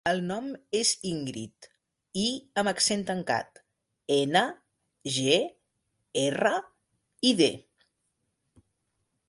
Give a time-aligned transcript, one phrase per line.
[0.09, 0.45] El nom
[0.77, 1.67] és Íngrid:
[2.21, 2.23] i
[2.61, 3.61] amb accent tancat,
[4.17, 4.43] ena,
[5.19, 5.37] ge,
[6.27, 6.55] erra,
[7.31, 7.51] i, de.